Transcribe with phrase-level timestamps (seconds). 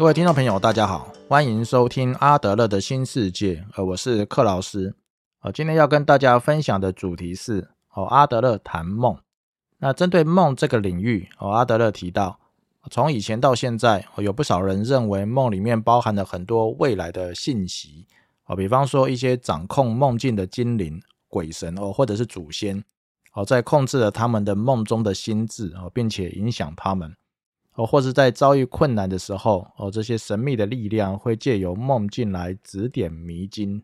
[0.00, 3.66] 各位听众朋友，大家好，欢迎收听阿德勒的新世界。
[3.76, 4.96] 呃，我是克劳斯。
[5.42, 9.18] 呃，今天要跟大家分享的主题是哦，阿德勒谈梦。
[9.76, 12.40] 那针对梦这个领域，哦，阿德勒提到，
[12.90, 18.06] 从以前到现在，有不少人认为梦里面包含了很多未来的信息。
[18.46, 20.98] 哦，比方说一些掌控梦境的精灵、
[21.28, 22.82] 鬼神哦，或者是祖先，
[23.34, 27.14] 哦，在控制了他们的梦中的心智哦，并且影响他们。
[27.80, 33.82] 哦，或是在遭遇困难的时候，哦，这些神秘的力量会借由梦境来指点迷津。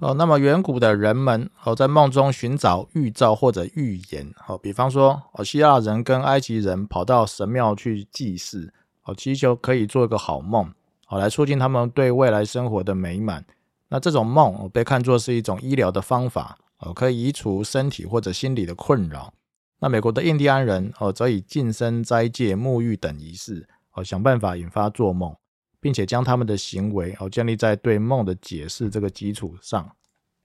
[0.00, 4.30] 哦，那么远古的人们，哦，在梦中寻找预兆或者预言。
[4.46, 8.74] 哦，比方说，哦，希腊人跟埃及人跑到神庙去祭祀，
[9.04, 10.70] 哦，祈求可以做一个好梦，
[11.08, 13.42] 哦，来促进他们对未来生活的美满。
[13.88, 19.32] 那这种梦被看作是一种医疗的方法，哦，可以移除身体或者心理的困扰。
[19.80, 25.34] 那美国的印第安人哦，则以晋升、斋戒、沐浴等仪式哦，想办法引发做梦，
[25.80, 29.90] 并且将他们的行为哦建立在对梦的解释这个基础上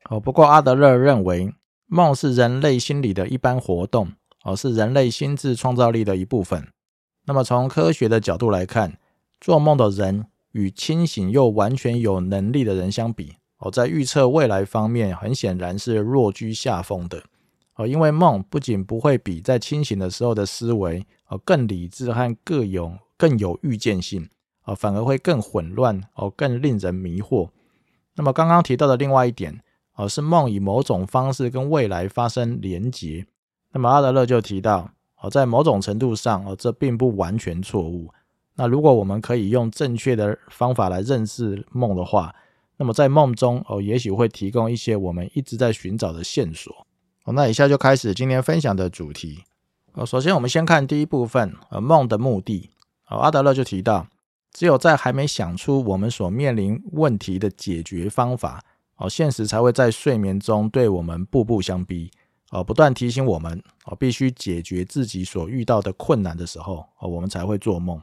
[0.10, 0.20] 哦。
[0.20, 1.54] 不过阿德勒认为，
[1.86, 4.12] 梦是人类心理的一般活动
[4.44, 6.68] 哦，是人类心智创造力的一部分。
[7.26, 8.98] 那么从科学的角度来看，
[9.40, 17.24] 做梦的人与清醒又完全有能力的人相比哦，在预测未来方面，很显然是弱居下风的。
[17.80, 24.28] 哦，因为梦不仅不会比在清醒的时候的思维哦更理智和更有更有预见性
[24.66, 27.48] 哦，反而会更混乱哦，更令人迷惑。
[28.16, 29.62] 那么刚刚提到的另外一点
[29.96, 33.26] 哦，是梦以某种方式跟未来发生连结。
[33.72, 34.92] 那么阿德勒就提到
[35.22, 38.10] 哦，在某种程度上哦，这并不完全错误。
[38.56, 42.36] 那如果我们可以用正确的方法来认识梦的话，
[42.76, 46.86] 那么在梦中哦，也许会提供一些我们一直在寻找的线索。
[47.34, 49.44] 那以下就开始今天分享的主题。
[49.94, 52.70] 呃，首先我们先看第一部分，呃，梦的目的。
[53.10, 54.08] 哦，阿德勒就提到，
[54.54, 58.64] 只有在还没想出我们所面临问题的解决方法，
[58.98, 62.12] 哦，现实才会在睡眠中对我们步步相逼，
[62.52, 68.00] 哦，不断提醒我们，哦，必须解决自己所遇到的困难的时候，哦，我们才会做梦。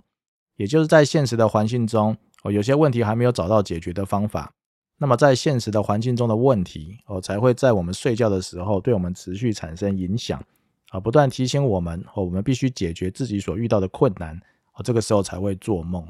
[0.57, 4.53] 也就是在现实的环境中，哦，有些问题还没有找到解决的方法。
[4.99, 10.43] 那么，在现实的环境中的问题哦，才会在我们睡觉的时候对我们持续产生影响
[10.89, 14.41] 啊，不断提醒我们哦，我们必须解决自己所遇到的困难
[14.73, 16.07] 哦，这个时候才会做梦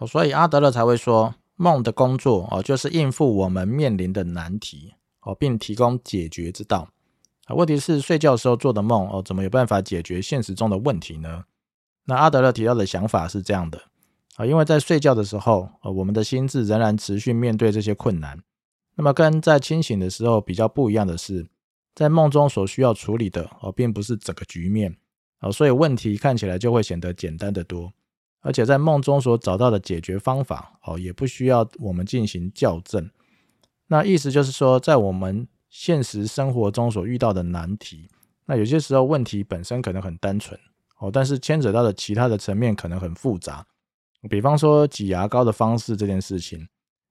[0.00, 0.06] 哦。
[0.06, 6.88] 所以阿德勒才会说，梦的工作哦，就是应付我们面临的难题哦，并提供解决之道
[7.46, 7.54] 啊。
[7.54, 11.44] 问题是睡觉时候做的梦哦，怎么有办法解决现实中的问题呢？
[12.06, 13.80] 那阿德勒提到的想法是这样的。
[14.36, 18.42] 啊，因为在睡觉的时候，呃，我们的心智仍然持续面对这些困难。
[18.96, 21.46] 那么跟在清醒的时候比较不一样的是，
[21.94, 24.96] 在梦中所需要处理的哦，并不是整个局面
[25.38, 27.92] 啊，所以问题看起来就会显得简单的多。
[28.42, 33.10] 而且在梦中所找到的解决方法哦，也不需要我们进行校正。
[33.88, 38.08] 那意思就是说，在我们现实生活中所遇到的难题，
[38.46, 40.58] 那有些时候问题本身可能很单纯
[40.98, 43.66] 哦，但是牵扯到的其他的层面可能很复杂。
[44.28, 46.68] 比方说挤牙膏的方式这件事情，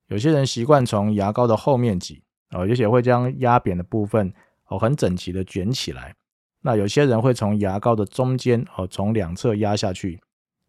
[0.08, 4.31] 有些人习惯从牙膏的后面挤，哦，有些会将压扁的部分
[4.68, 6.16] 哦很整齐的卷起来。
[6.62, 10.19] 那有些人会从牙膏的中间哦从两侧压下去，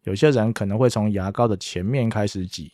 [0.03, 2.71] 有些人可能会从牙膏的前面开始挤。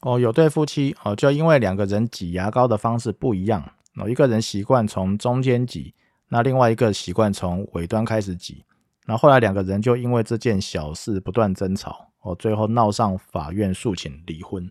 [0.00, 3.64] 哦，有对夫妻哦，就因为两个人挤牙膏的方式不一样，
[3.96, 5.94] 哦，一个人习惯从中间挤，
[6.28, 8.64] 那另外一个习惯从尾端开始挤，
[9.06, 12.11] 那后来两个人就因为这件小事不断争吵。
[12.22, 14.70] 哦，最后闹上法院诉请离婚。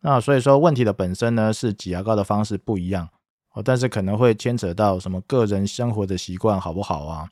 [0.00, 3.08] 那所以说问题的本身呢是挤牙膏的方式不一样
[3.52, 7.28] 哦，但是可能会牵扯到什么个人生活的习惯好不好啊？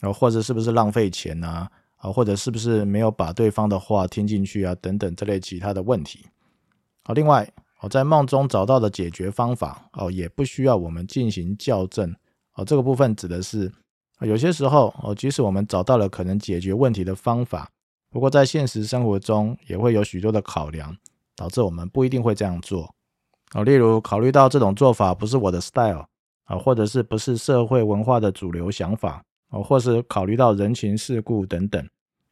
[0.00, 1.68] 然后或者是不是浪费钱啊？
[1.96, 4.74] 啊，或者是不是没有把对方的话听进去啊？
[4.76, 6.26] 等等这类其他的问题。
[7.02, 12.14] 好，另外我在梦中找到的解决方法哦，也不需要我们进行校正
[12.54, 12.64] 哦。
[12.64, 13.72] 这个部分指的是
[14.20, 17.70] 有些时候哦，即使我们找到了可能解决问题的方法。
[18.14, 20.96] 不过，在现实生活中也会有许多的考量，
[21.34, 22.94] 导致我们不一定会这样做。
[23.54, 26.06] 哦，例如考虑到这种做法不是我的 style
[26.44, 29.20] 啊，或者是不是社会文化的主流想法
[29.50, 31.84] 哦，或是考虑到人情世故等等，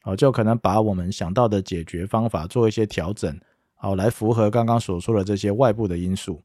[0.05, 3.37] 哦，就可能把我们想到的解决方法做一些调整，
[3.81, 6.40] 哦，来符合刚刚所说的这些外部的因素。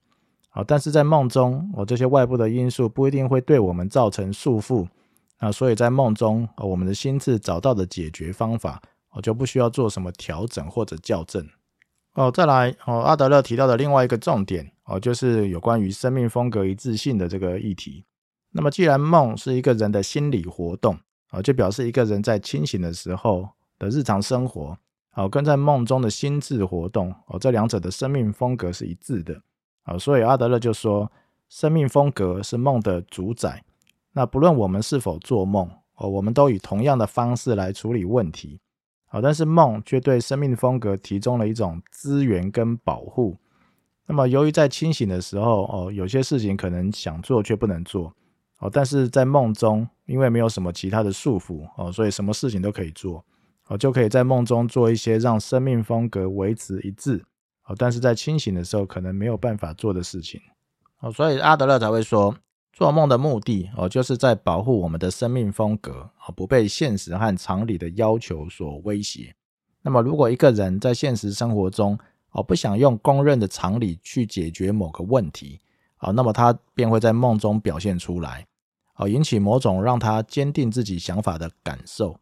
[0.50, 4.88] 好，但是在梦中，我，这些外部的因素不一定会对我们造成束缚
[5.38, 8.82] 啊，所以在梦中，我们的心智找到的解决方法。
[9.12, 11.48] 我就不需要做什么调整或者校正
[12.14, 12.32] 哦。
[12.32, 18.06] 再来哦，阿德勒提到的另外一个重点哦，就是有关于生命风格一致性的这个议题。
[18.52, 20.98] 那么，既然梦是一个人的心理活动
[21.30, 24.78] 啊，就表示一个人在清醒的时候的日常生活
[25.14, 29.42] 哦，跟在梦中的心智活动哦，这两者的生命风格是一致的
[29.84, 31.12] 啊，所以阿德勒就说，
[31.50, 33.64] 生命风格是梦的主宰。
[34.14, 38.60] 那不论我们是否做梦哦，我们都以同样的方式来处理问题。
[39.10, 43.38] 好，但是梦却对生命风格提供了一种资源跟保护。
[44.06, 48.14] 那么，由于在清醒的时候哦，有些事情可能想做却不能做
[48.60, 53.24] 哦，但是在梦中，因为没有什么其他的束缚哦，所以什么事情都可以做
[53.68, 57.24] 哦，就可以在梦中做一些让生命风格维持一致
[57.66, 60.42] 哦，但是在清醒的时候可能没有办法做的事情
[61.00, 62.36] 哦，所以阿德勒才会说。
[62.78, 69.34] 做梦的目的哦，就是在保护我们的生命风格啊，不被现实和常理的要求所威胁。
[69.82, 71.98] 那么，如果一个人在现实生活中
[72.34, 75.60] 哦，不想用公认的常理去解决某个问题
[75.96, 78.46] 啊，那么他便会在梦中表现出来，
[78.98, 82.20] 哦，引起某种让他坚定自己想法的感受。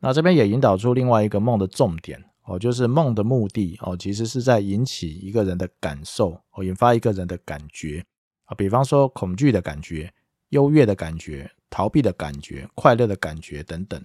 [0.00, 8.04] 那这边也引导出另外一个梦的重点哦，就是梦的目的哦，其实是在引起一个人的感受哦，引发一个人的感觉。
[8.54, 10.12] 比方说恐惧的感觉、
[10.50, 14.00] 优越的感觉、逃避的感觉、快乐的感觉等等。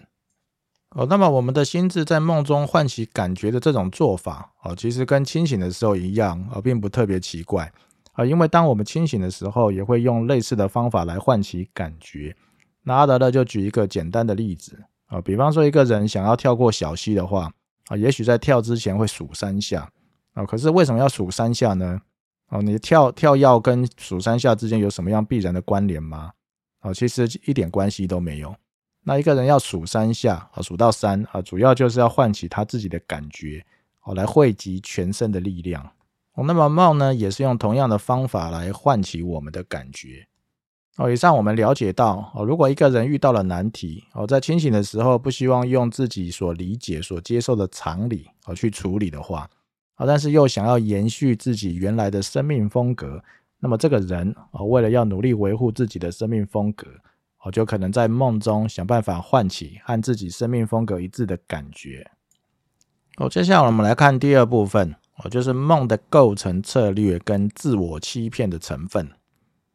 [0.95, 7.71] 哦，那么我们的心智在梦中唤起感觉的这种做法，哦，其实跟清醒的时候一样，啊，并不特别奇怪。
[8.13, 12.35] 啊，因为当我们清醒的时候，也会用类似的方法来唤起感觉。
[12.81, 17.51] 那阿德勒就举一个简单的例子，啊，比方说一个人想要跳过小溪的话，
[17.85, 19.87] 啊，也许在跳之前会数三下，
[20.33, 22.01] 啊，可是为什么要数三下呢？
[22.49, 26.31] 哦，你跳跳跃跟数三下之间有什么样必然的关联吗？
[26.81, 28.55] 哦，其实一点关系都没有。
[29.03, 33.65] 那一个人要数三下，啊，数到三，啊，主要就是要唤起他自己的感觉，
[34.03, 35.83] 哦，来汇集全身的力量。
[36.33, 40.27] 哦，那么梦呢，也是用同样的方法来唤起我们的感觉。
[40.97, 49.49] 哦，以上我们了解到，哦，如果一个人遇到了难题，哦，在清醒的时候不希望用自己所理解、所接受的常理，哦，去处理的话。
[49.99, 53.21] 啊，但是又想要延续自己原来的生命风格，
[53.59, 56.87] 那么这个人啊，为了要努力维护自己的生命风格，
[57.43, 62.09] 哦，就可能在梦中想办法唤起和自己生命风格一致的感觉。
[63.17, 69.11] 哦，接下来我们来看第二部分，哦，就是梦的构成策略跟自我欺骗的成分。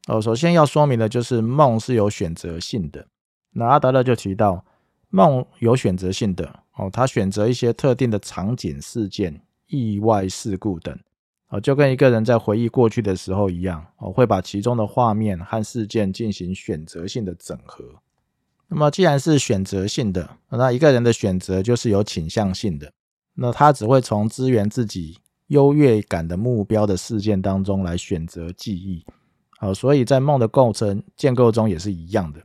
[0.06, 3.06] 哦，首先要说明的就是梦是有选择性的。
[3.52, 4.64] 那阿德勒就提到，
[5.10, 9.42] 梦有选择性的，哦，他选择一些特定的场景事件。
[9.66, 10.98] 意外事故等，
[11.48, 17.84] 哦，就跟一个人在回忆过去的时候一样，哦，会把其中的画面和事件进行选择性的整合。
[18.68, 22.92] 那么，既然是选择性的，那一个人的选择就是有倾向性的，
[23.34, 25.18] 那他只会从支援自己
[25.48, 29.04] 优越感的目标的事件当中来选择记忆。
[29.58, 32.42] 好，所以在梦的构成建构中也是一样的。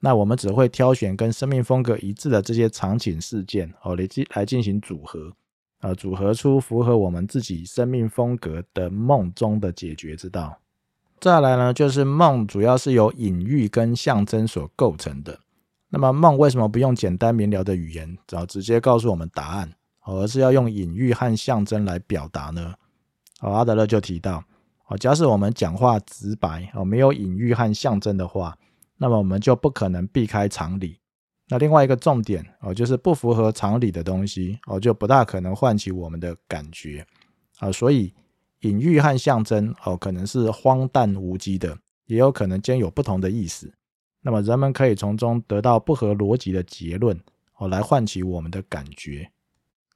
[0.00, 5.32] 那我们只会挑选跟生命风格一致的这些场景事件，哦，来进来进行组合。
[5.80, 10.58] 呃，组合出符合我们自己生命风格的梦中的解决之道。
[11.20, 15.38] 再来呢，就是梦主要是由隐喻跟象征所构成的。
[15.90, 19.72] 那么梦为什么不用简单明了的语言，只要直接告诉我们答案，
[20.04, 22.74] 而是要用隐喻和象征来表达呢？
[23.40, 24.44] 哦，阿德勒就提到，
[24.88, 28.58] 哦，假使我们讲话直白，哦，没有隐喻和象征的话，
[28.96, 30.98] 那么我们就不可能避开常理。
[31.50, 37.06] 那另外一个重点哦，就是不符合常理的东西哦，就不大可能唤起我们的感觉
[37.58, 37.72] 啊。
[37.72, 38.12] 所以
[38.60, 43.72] 隐喻和象征哦，可能是荒诞无稽的，也有可能兼有不同的意思。
[44.20, 47.18] 那么人们可以从中得到不合逻辑的结论
[47.56, 49.30] 哦，来唤起我们的感觉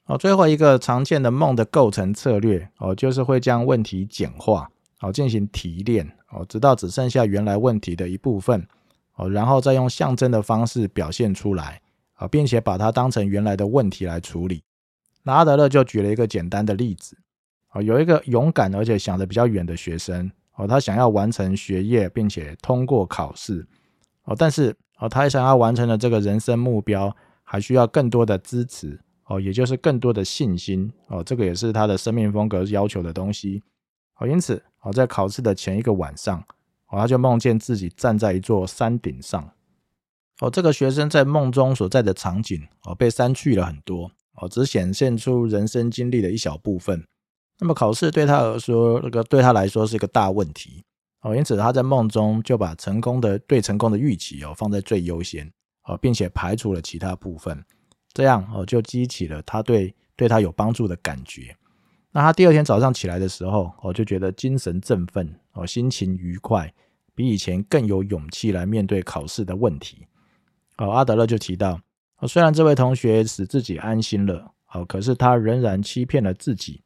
[0.06, 0.16] 哦。
[0.16, 8.66] 最后一个常见的梦的构成策略哦，就是会将问题简化哦，进行提炼哦，直到只剩下原来问题的一部分。
[9.16, 11.80] 哦，然后再用象征的方式表现出来
[12.14, 14.62] 啊，并且把它当成原来的问题来处理。
[15.22, 17.16] 那阿德勒就举了一个简单的例子
[17.68, 23.66] 啊，有一个勇敢而且想得比较远的学生哦，他想要完成学业并且通过考试
[24.24, 33.62] 哦，但是哦，他想要完成的这个人生目标还需要更多的支持哦，也就是更多的信心哦，这个也是他的生命风格要求的东西
[34.18, 36.42] 哦，因此哦，在考试的前一个晚上。
[36.92, 39.50] 哦，他就梦见自己站在一座山顶上。
[40.40, 47.04] 哦，这个学生在梦中所在的场景哦，被删去了很多哦，只显现出人生经历的一小部分。
[47.58, 50.84] 那么考试对他来说，那个对他来说是一个大问题
[51.20, 55.48] 哦，因此他在梦中就把成功的对成功的预期哦放在最优先
[55.84, 57.64] 哦，并且排除了其他部分，
[58.12, 61.56] 这样哦就激起了他对对他有帮助的感觉。
[62.10, 66.72] 那他第二天早上起来的时候，我就觉得精神振奋哦，心情愉快。
[67.14, 70.06] 比以前更有勇气来面对考试的问题。
[70.78, 71.78] 哦，阿德勒就提到，
[72.18, 76.80] 哦虽然这位同学使自己安心了，哦，可是他仍然欺骗了自己。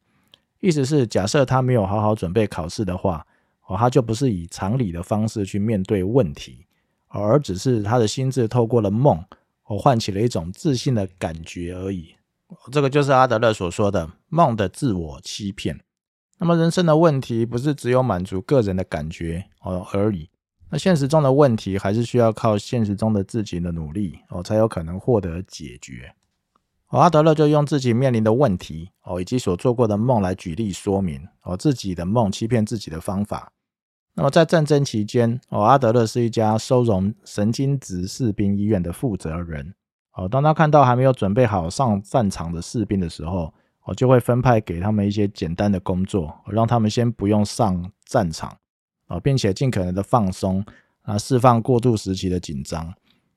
[0.59, 3.25] 意思是，假设他没有好好准备考试的话，
[3.67, 6.65] 哦，他就不是以常理的方式去面对问题，
[7.07, 9.23] 而只是他的心智透过了梦，
[9.67, 12.13] 哦，唤起了一种自信的感觉而已。
[12.69, 15.79] 这个就是阿德勒所说的梦的自我欺骗。
[16.39, 20.29] 那么，人生的问题不是只有满足个人的感觉哦而已。
[20.69, 26.13] 那现实中的问题还是需要靠现实中的自己的努力哦，才有可能获得解决。
[26.89, 33.51] 哦，阿德勒就用自己面临的问题哦，以及所做过的梦来举例说明哦，自己的梦欺骗自己的方法。
[34.13, 39.73] 那么在战争期间哦，阿德勒是一家收容神经质士兵医院的负责人
[40.13, 40.27] 哦。
[40.27, 43.53] 当他看到还没有准备好上战场的士兵的时候，
[43.87, 48.55] 哦，就会分派给他们一些简单的工作，让他们先不用上战场。
[49.07, 50.61] 啊，并且尽可能的放松
[51.03, 52.93] 啊，释放过度时期的紧张。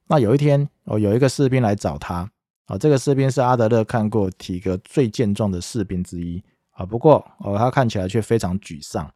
[0.09, 2.28] 那有一天，哦，有一个士兵来找他，
[2.66, 6.42] 啊，这个士兵是阿德勒看过体格最健壮的士兵之一，
[6.73, 9.09] 啊，不过哦，他看起来却非常沮丧。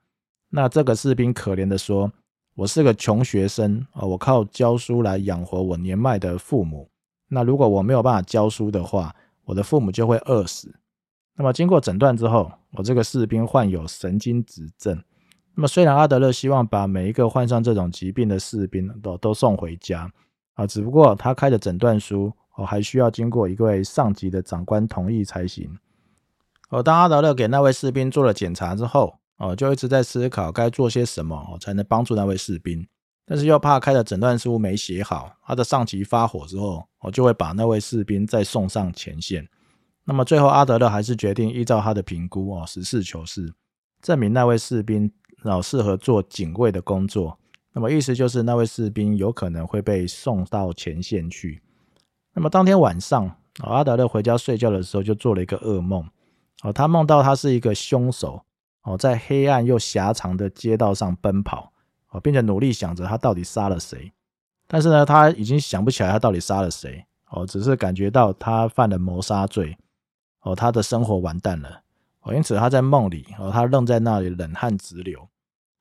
[0.51, 2.13] 那这个士兵可怜的说
[2.55, 6.89] ：“我是个穷学生，啊，我靠教书来养活我年迈的父母。
[7.27, 9.13] 那如果我没有办法教书的话，
[9.47, 10.73] 我的父母就会饿死。”
[11.37, 15.03] 那么经过诊断之后，我这个士兵患有神经质症。
[15.57, 20.11] 那么，虽然阿德勒希望把每一个患上这种疾病的士兵都都送回家
[20.55, 25.77] 啊，只不过他开的诊断书哦，还需要经过一位上级的长官同意才行。
[26.71, 32.87] 哦，当阿德勒给那位士兵做了检查之后，哦，就一直在思考该做些什么才能帮助那位士兵，
[33.27, 39.49] 但是又怕开的诊断书没写好，他的上级发火之后，我就会把那位士兵再送上前线。
[40.05, 43.55] 那么最后，阿德勒还是决定依照他的评估哦，实事求是，
[44.01, 45.11] 证明那位士兵。
[45.43, 47.39] 然后适合做警卫的工作，
[47.75, 51.61] 那么意思就是那位士兵有可能会被送到前线去。
[52.33, 53.27] 那么当天晚上，
[53.63, 56.03] 哦阿德勒回家睡觉的时候就做了一个噩梦，
[56.63, 58.43] 哦，他梦到他是一个凶手，
[58.85, 61.71] 哦，在黑暗又狭长的街道上奔跑，
[62.09, 64.11] 哦，并且努力想着他到底杀了谁。
[64.67, 69.77] 但是呢，他已经想不起来他到底杀了谁，哦，只是感觉到他犯了谋杀罪，
[70.45, 71.83] 哦，他的生活完蛋了，
[72.23, 75.29] 哦，因此他在梦里，哦，他愣在那里，冷汗直流。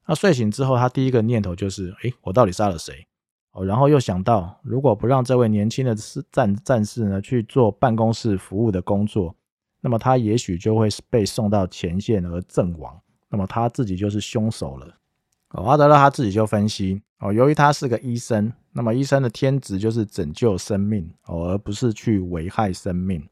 [0.05, 3.07] 他睡醒之后，他第一个念头就是：诶，我到底杀了谁？
[3.51, 5.95] 哦，然后又想到，如果不让这位年轻的
[6.31, 9.35] 战战士呢去做办公室服务的工作，
[9.79, 12.99] 那么他也许就会被送到前线而阵亡。
[13.29, 14.87] 那么他自己就是凶手了。
[15.49, 23.27] 哦，阿德勒他自己就分析：哦，由于他是个医生，那么医生的天职就是拯救生命，哦，而不是去危害生命。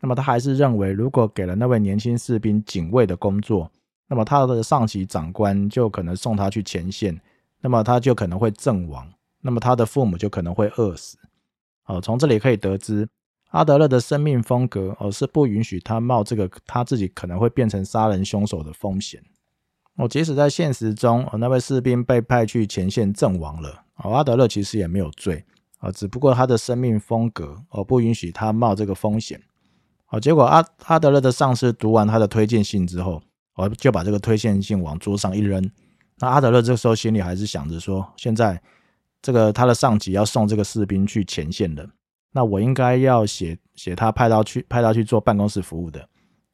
[0.00, 3.70] 那么他还是认为，如果给了那位年轻士兵警卫的工作，
[4.08, 7.20] 那么他的上级长官就可能送他去前线，
[7.60, 9.10] 那么他就可能会阵亡，
[9.40, 11.16] 那么他的父母就可能会饿死。
[11.86, 13.08] 哦，从这里可以得知，
[13.50, 19.22] 阿德勒的生命风格哦是不允许他冒这个他自己可能会变成杀人凶手的风险。
[19.96, 25.44] 哦，即使在现实中，哦那位士兵被派去前线阵亡了，哦阿德勒其实也没有罪，
[25.78, 29.40] 啊只不过他的生命风格哦不允许他冒这个风险。
[30.10, 33.22] 哦，结果阿阿德勒的上司读完他的推荐信之后。
[33.58, 35.70] 我就把这个推荐信往桌上一扔。
[36.18, 38.60] 那阿德勒这个时候心里还是想着说：现在
[39.22, 41.88] 这个他的上级要送这个士兵去前线的，
[42.32, 46.06] 那我应该要写写他派到去派他去做办公室服务的。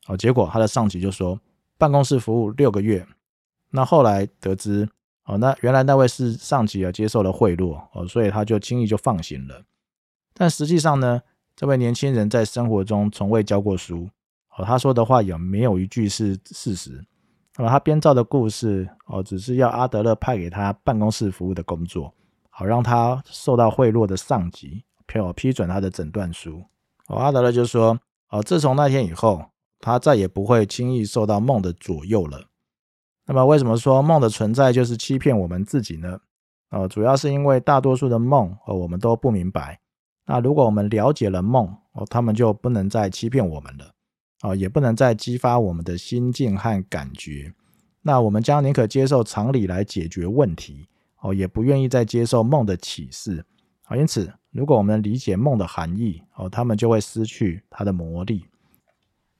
[0.06, 1.36] 哦，结果他的上级就说
[1.76, 3.04] 办公室服务六个月。
[3.72, 4.88] 那后来得知，
[5.24, 9.64] 哦，那原来那位是上级啊接受了贿赂，哦，所以他就轻易就放行了。
[10.34, 11.20] 但实际上呢，
[11.54, 14.08] 这位年轻人在生活中从未教过书。
[14.56, 17.04] 哦，他说的话有没有一句是事实？
[17.56, 22.12] 那么他编造的故事哦，只是要阿德勒派给他办公室服务的工作，
[22.50, 26.62] 好让他受到贿赂的上级批批准他的诊断书。
[27.08, 27.98] 哦，阿德勒就说：
[28.30, 29.44] 哦，自从那天以后，
[29.80, 32.46] 他再也不会轻易受到梦的左右了。
[33.26, 36.18] 那么，为什么说梦的存在就是欺骗我们自己呢？
[36.70, 39.78] 哦，主要是因为大多数的梦哦，我们都不明白。
[40.32, 43.92] 那如果我们了解了梦哦，他们就不能再欺骗我们了。
[44.40, 47.52] 啊，也不能再激发我们的心境和感觉。
[48.00, 50.88] 那我们将宁可接受常理来解决问题，
[51.20, 53.44] 哦，也不愿意再接受梦的启示。
[53.82, 58.46] 啊，因此，如果我们理解梦的含义，哦，他们就会失去它的魔力。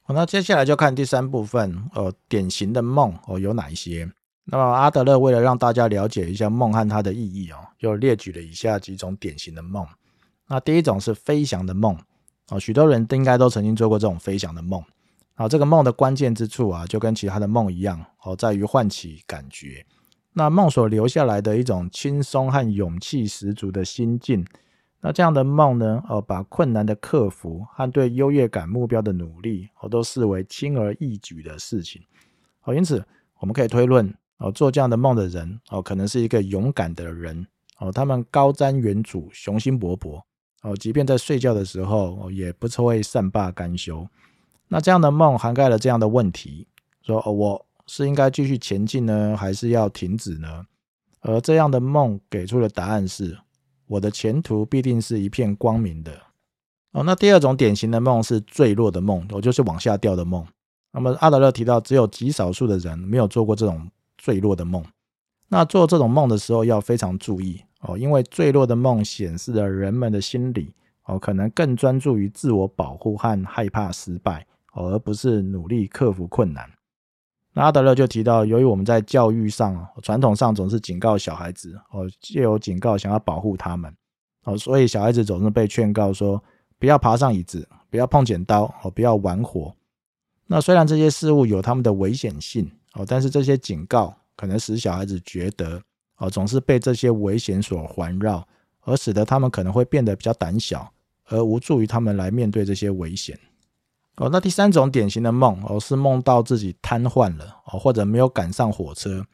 [0.02, 4.12] 好，那接下来就看第三部分，呃，典型的梦哦有哪一些？
[4.44, 9.87] 那么阿德勒为了让大家了解一下梦和它的意义哦，就列举了以下几种典型的梦。
[10.52, 11.97] 那第一种是飞翔的梦。
[12.50, 14.85] 哦，许多人都应该都曾经做过这种飞翔的梦。
[15.32, 19.87] 啊，这个梦的关键之处啊，就跟其他的梦一样，哦，在于唤起感觉。
[20.35, 24.44] 那梦所留下来的一种轻松和勇气十足的心境，
[25.00, 32.02] 那这样的梦呢，哦，把困难的克服和对优越感目标的努力，哦，都视为轻而易举的事情。
[32.64, 33.02] 哦，因此
[33.38, 37.47] 我们可以推论，哦，做这样的梦的人，哦，可能是一个勇敢的人。
[37.78, 40.21] 哦，他们高瞻远瞩，雄心勃勃。
[40.62, 44.07] 哦，即便在睡觉的时候，也不是会善罢甘休。
[44.69, 46.66] 那这样的梦涵盖了这样的问题：
[47.02, 50.66] 说，哦，我是应该继续前进呢，还是要停止呢？
[51.21, 53.38] 而这样的梦给出的答案是：
[53.87, 56.12] 我的前途必定是一片光明的。
[56.92, 60.47] 哦，那第二种典型的梦是坠落的梦，我就是往下掉的梦。
[60.92, 64.85] 那么阿德勒提到，只有极少数的人没有做过这种坠落的梦。
[65.49, 67.62] 那做这种梦的时候要非常注意。
[67.82, 70.72] 哦，因为坠落的梦显示了人们的心理
[71.04, 76.70] 哦，可能更专注于自我保护和害怕失败哦，而不是努力克服困难。
[77.52, 83.92] 那阿德勒就提到，由于我们在教育上传统上总是警告小孩子哦，借由警告想要保护他们
[84.44, 86.42] 哦，所以小孩子总是被劝告说
[86.78, 89.74] 不要爬上椅子，不要碰剪刀哦，不要玩火。
[90.46, 95.82] 那虽然这些事物有他们的危险性哦，但是这些警告可能使小孩子觉得。
[96.16, 98.47] 哦，总是被这些危险所环绕，
[98.83, 100.92] 而使得他们可能会变得比较胆小，
[101.26, 103.38] 而无助于他们来面对这些危险。
[104.16, 109.26] 哦，那第三种典型的梦，哦，是梦到自己瘫痪了，哦，或者没有赶上火车。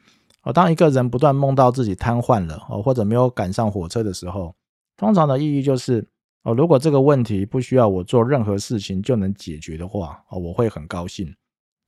[0.43, 4.55] 哦，当一个人不断梦到自己瘫痪了，哦，或者没有赶上火车的时候，
[4.95, 6.07] 通常的意义就是，
[6.43, 11.35] 哦，如果这个问题不需要我做任何事情就能解决的话，哦，我会很高兴。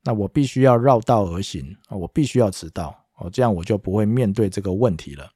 [0.04, 2.94] 那我必须要绕道而行，哦，我必须要迟到。
[3.22, 5.30] 哦，这样我就不会面对这个问题了，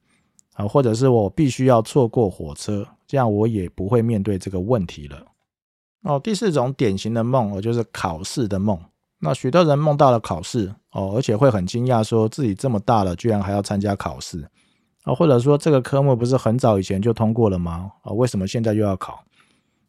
[0.54, 5.24] 啊，或者是我必须要错过火车，这样我也不会面对这个问题了。
[6.02, 8.78] 哦，第四种典型的梦，哦，就是考试的梦。
[9.20, 14.46] 那许多人梦到了考试，哦，而且会很惊讶，说自己这么大了，居然还要参加考试，
[15.04, 17.92] 啊，或者说这个科目不是很早以前就通过了吗？
[18.02, 19.22] 啊，为什么现在又要考？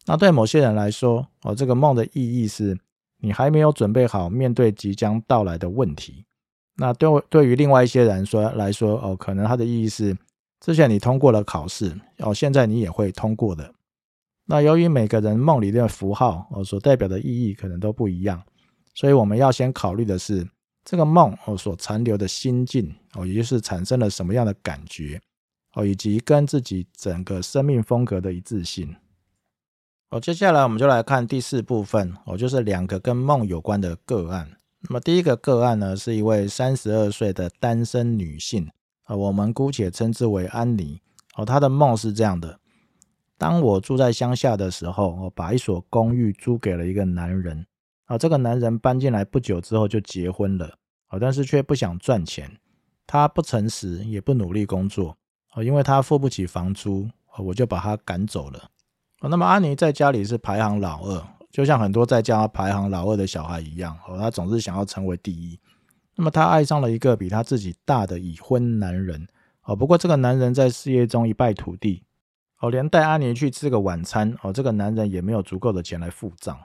[0.06, 2.78] 那对某些人来说，哦，这个梦的意义是
[3.18, 6.24] 你还没有准备好面对即将到来的问题。
[6.80, 10.16] 那对对于另外一些人说来说，哦，可能它的意义是，
[10.60, 13.74] 之前你通过了考试，哦，现在你也会通过的。
[14.46, 18.40] 那由于每个人梦里的符号，哦，所代表的意义可能都不一样，
[18.94, 20.48] 所以我们要先考虑的是
[20.84, 25.20] 这个梦，哦，所残留的心境，哦，也就是产生了什么样的感觉，
[25.74, 28.94] 哦，以及跟自己整个生命风格的一致性。
[30.10, 34.57] 哦，接下来我们就来看第四部分，哦，就是两个跟梦有关的个案。
[34.80, 38.70] 那么第一个个案呢，是一位三十二岁的单身女性，
[39.04, 41.00] 啊，我们姑且称之为安妮。
[41.36, 42.60] 哦，她的梦是这样的：
[43.36, 47.66] 当我住在乡下的时候，我把一所公寓租给了一个男人。
[48.06, 52.50] 啊，这个男人搬进来不久之后就结婚了，啊，但是却不想赚钱，
[53.06, 55.16] 他不诚实，也不努力工作，
[55.50, 58.70] 啊，因为他付不起房租，我就把他赶走了。
[59.20, 61.37] 那么安妮在家里是排行老二。
[61.50, 65.58] 就像很多在家排行老二的小孩一样，哦，他总是想要成为第一。
[66.14, 69.26] 那么他爱上了一个比他自己大的已婚男人，
[69.64, 72.02] 哦，不过这个男人在事业中一败涂地，
[72.60, 76.58] 哦，连带安妮去吃个晚餐，哦，这个男人也没有足够的钱来付账。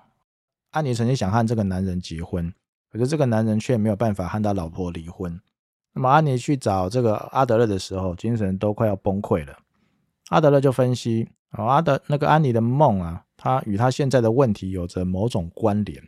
[0.71, 2.51] 安妮曾经想和这个男人结婚，
[2.91, 5.39] 可是这个男人却没有办法和他老婆离婚。
[5.93, 9.55] 那么安妮去找这个阿德勒的时候，精神都快要崩溃了。
[10.29, 13.23] 阿德勒就分析，哦，阿德那个安妮的梦啊。
[13.35, 16.01] 她与她现在的问题有着某种关联。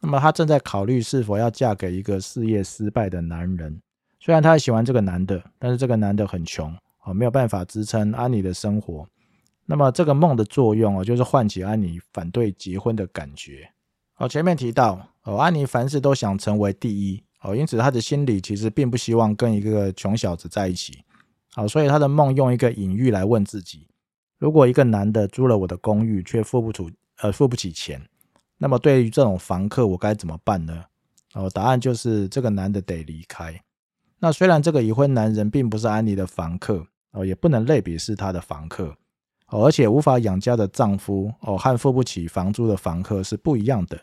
[0.00, 3.80] 那么，她正在考虑是否要嫁给一个事业失败的男人。
[4.18, 9.06] 虽然她喜欢这个男的，但是这个男的很穷啊，没有办法支撑安妮的生活。
[9.64, 13.70] 那么，这个梦的作用哦，就是唤起安妮反对结婚的感觉。
[14.16, 21.04] 哦，前面提到哦，安妮凡事都想成为第一哦，因此她的心里其实并不希望跟一个穷小子在一起。
[21.54, 23.86] 好，所以她的梦用一个隐喻来问自己。
[24.42, 28.02] 如果一个男的租了我的公寓，却付不出呃付不起钱，
[28.58, 30.82] 那么对于这种房客，我该怎么办呢？
[31.34, 33.62] 哦，答案就是这个男的得离开。
[34.18, 38.92] 那虽然这个已婚男人并不是安妮的房客哦，也不能类比是他的房客
[39.46, 43.96] 哦，而且无法养家的丈夫哦和付不起房租的房客是不一样的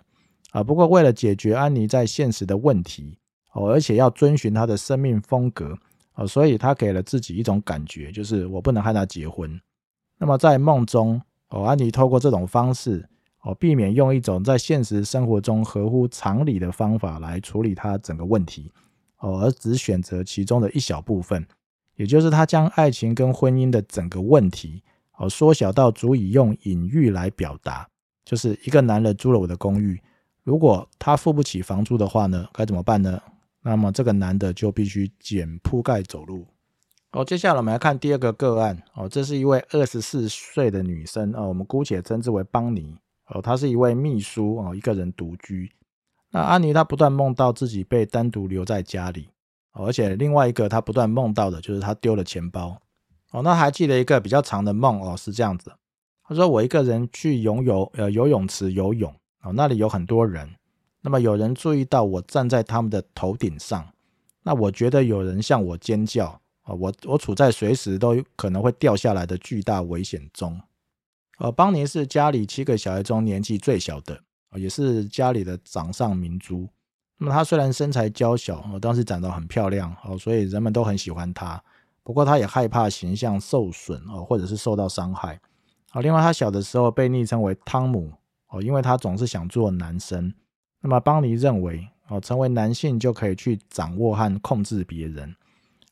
[0.52, 0.64] 啊。
[0.64, 3.18] 不过为了解决安妮在现实的问题
[3.52, 5.78] 哦，而且要遵循她的生命风格
[6.14, 9.60] 哦，所以他给了自己一种感觉，就是我不能和他结婚。
[10.20, 13.10] 那么在梦中，哦，安妮透过这种方式，
[13.42, 18.72] 哦，避免用一种在现实生活中合乎常理的方法来处理她整个问题，
[19.20, 21.48] 哦，而只选择其中的一小部分，
[21.96, 24.84] 也就是她将爱情跟婚姻的整个问题，
[25.18, 27.88] 哦，缩小到足以用隐喻来表达，
[28.26, 30.00] 就是一个男人租了我的公寓，
[30.44, 33.22] 如果他付不起房租的话呢，该怎么办呢？
[33.62, 36.46] 那么这个男的就必须捡铺盖走路。
[37.12, 38.82] 哦，接下来我们来看第二个个案。
[38.94, 42.96] 哦，这是一位二十四岁的女生哦，我们姑且称之为邦尼。
[43.28, 45.72] 哦，她是一位秘书哦，一个人独居。
[46.32, 49.30] 那安妮她不断梦到自己被单独留在家里，
[49.72, 52.80] 而且另外一个她不断梦到的就是她丢了钱包。
[53.32, 53.42] 哦。
[53.42, 55.72] 那还记得一个比较长的梦哦，是这样子，
[56.28, 59.12] 她说我一个人去游泳呃游泳池游泳。
[59.42, 60.48] 哦，那里有很多人，
[61.02, 63.88] 那么有人注意到我站在他们的头顶上，
[64.44, 66.42] 那我觉得有人向我尖叫。
[66.70, 70.62] 啊，我我处在随时都可能会掉下来的巨大危险中。
[71.40, 74.22] 呃，邦尼是家里七个小孩中年纪最小的，
[74.56, 76.70] 也是家里的掌上明珠。
[77.18, 81.62] 那么他虽然身材娇小，哦，但是长得很漂亮，哦，所以人们都很喜欢他。
[82.04, 85.40] 不过他也害怕形象受损，哦，或者是受到伤害。
[85.92, 88.12] 啊，另外他小的时候被昵称为汤姆，
[88.50, 90.34] 哦，因为他总是想做男生。
[90.82, 95.36] 那么邦尼认为，哦，成为男性就可以去掌握和控制别人。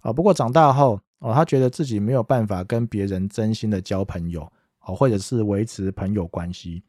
[0.02, 4.42] 啊，不过长大后哦，他觉得自己没有办法跟别人真心的交朋友
[4.86, 6.84] 哦，或者是维持朋友关系。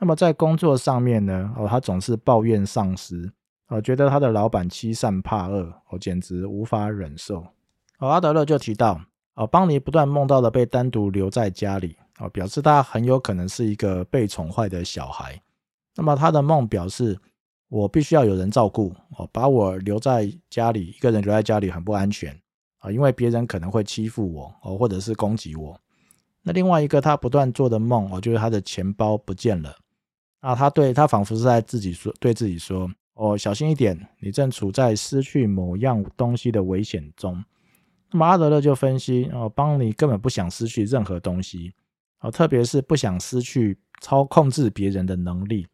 [0.00, 3.30] 那么在工作上面呢，哦，他总是抱怨上司，
[3.68, 7.44] 哦，觉得他的老板欺善怕恶，哦，简直无法忍受。
[7.98, 9.00] 哦，阿德勒就提到，
[9.34, 15.40] 哦，邦尼不断梦到的被单独留在家里，哦，表示他很有可能是一个被宠坏的小孩。
[15.96, 17.18] 那么他的梦表示。
[17.68, 22.34] 我必须要有人照顾哦，把我留在家里，一个人留在家里很不安全
[22.78, 25.78] 啊，因为别人可能会欺负我哦，或者是攻击我。
[26.42, 29.74] 那另外一个他不断做的梦哦，就是他的钱包不见了
[30.40, 37.44] 啊，他对他仿佛是在自己说，对自己说哦，小心一点，你正处在失去某样东西的危险中。
[38.10, 41.74] 那么阿德勒就分析哦，邦尼根本不想失去任何东西
[42.20, 45.66] 哦，特别是不想失去操控制别人的能力。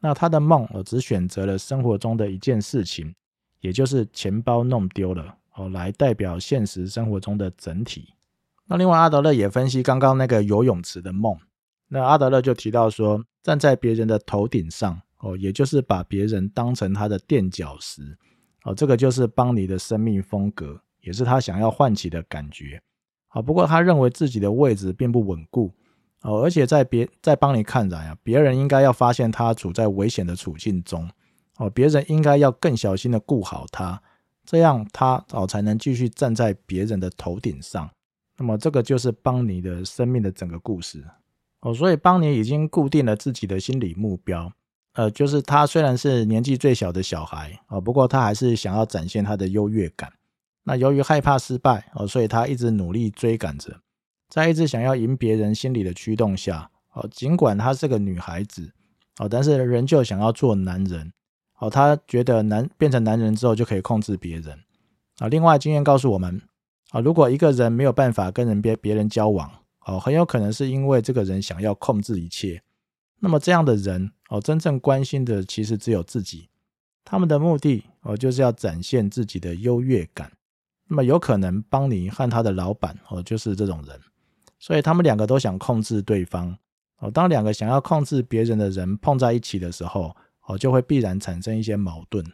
[0.00, 3.14] 那他的梦，我只选择了生活中的一件事情，
[3.60, 8.12] 也就是钱包弄丢了哦，来代表现实生活中的整体。
[8.66, 11.36] 那另外阿德勒也分析刚刚那个游泳池的梦，
[11.88, 18.16] 那阿德勒就提到说，站在别人的头顶上哦，也就是把别人当成他的垫脚石
[18.64, 22.82] 哦，这个就是邦尼的生命风格，也是他想要唤起的感觉。
[23.28, 25.72] 好，不过他认为自己的位置并不稳固。
[26.22, 31.08] 哦，而且在别在帮你看来啊，别人应该要发现他处在危险的处境中，
[31.58, 34.02] 哦，别人应该要更小心的顾好他，
[34.44, 37.88] 这样他哦才能继续站在别人的头顶上。
[38.38, 41.04] 那么这个就是邦尼的生命的整个故事
[41.60, 44.52] 哦，所以邦尼已经固定了自己的心理目标，
[44.94, 50.12] 呃，就是他虽然是年纪最小的小孩哦，不过他还是想要展现他的优越感。
[50.64, 53.80] 那由于害怕失败哦，所以他一直努力追赶着。
[54.28, 58.72] 在一直想要赢别人心理的驱动下，哦，尽管她是个女孩子，
[59.18, 61.12] 哦，但是仍旧想要做男人，
[61.58, 64.58] 哦，她觉得男变成男人之后就可以控制别人，
[65.18, 66.42] 啊，另外经验告诉我们，
[66.90, 69.50] 啊，如果一个人没有办法跟人别别人交往，
[69.86, 72.60] 哦，很有可能是因为这个人想要控制一切，
[73.20, 76.48] 那么这样的人，哦，真正关心的其实只有自己，
[77.04, 80.32] 他们的目的，哦，就是要展现自己的优越感，
[80.88, 84.00] 那么有可能邦尼和他的老板，哦，就是这种人。
[84.58, 86.56] 所以他们两个都想控制对方
[86.98, 87.10] 哦。
[87.10, 90.14] 当两个想要控制别人的人碰在一起的时候，
[90.46, 92.24] 哦，就会必然产生一些矛盾。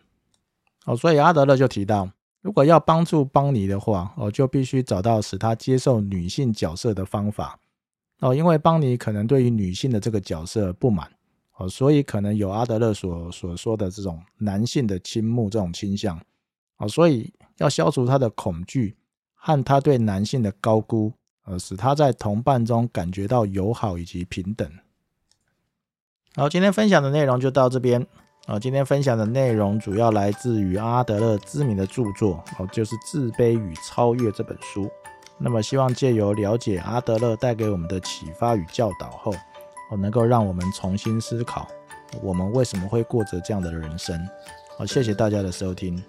[0.85, 7.59] 哦，所以阿德勒就提到，如果要帮助邦尼的话，哦，就必须找到使他接受女性角色的方法。
[8.21, 11.11] 哦，因为邦尼可能对于女性的这个角色不满，
[11.57, 16.21] 哦，所以可能有阿德勒所所说的这种男性的倾慕这种倾向。
[16.77, 18.97] 哦，所以要消除他的恐惧
[19.35, 21.13] 和他对男性的高估。
[21.45, 24.71] 呃，使他在同伴中感觉到友好以及平等。
[26.37, 28.07] 好，今天分享的内容就到这边。
[28.47, 34.91] 啊，今天分享的内容主要来自于阿德勒知名的著作，哦，就是《自卑与超越》这本书。
[35.39, 39.33] 那么，希望借由了解阿德勒带给我们的启发与教导后，
[39.91, 41.69] 哦，能够让我们重新思考，
[42.21, 44.29] 我们为什么会过着这样的人生。
[44.77, 46.03] 好，谢谢大家的收听。